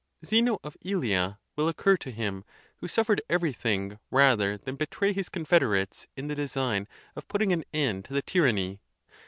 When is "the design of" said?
6.25-7.27